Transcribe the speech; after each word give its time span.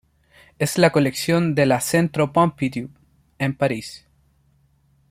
Es 0.57 0.77
en 0.77 0.81
la 0.81 0.91
colección 0.91 1.53
de 1.53 1.67
la 1.67 1.79
Centro 1.79 2.33
Pompidou, 2.33 2.89
en 3.37 3.55
Paris. 3.55 4.07